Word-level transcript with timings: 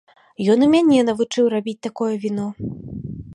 Ён 0.53 0.63
і 0.67 0.69
мяне 0.75 1.03
навучыў 1.09 1.51
рабіць 1.55 1.77
такое 1.89 2.11
віно. 2.25 2.47